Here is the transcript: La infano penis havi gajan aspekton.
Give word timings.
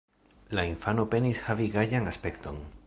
La 0.59 0.63
infano 0.69 1.05
penis 1.11 1.43
havi 1.51 1.71
gajan 1.77 2.13
aspekton. 2.15 2.61